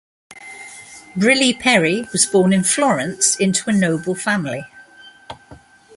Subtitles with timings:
[1.15, 4.65] Brilli-Peri was born in Florence into a noble family.